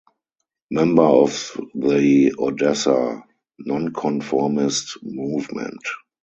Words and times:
Member 0.71 1.03
of 1.03 1.61
the 1.75 2.33
Odessa 2.39 3.23
nonconformist 3.59 4.97
movement. 5.03 5.81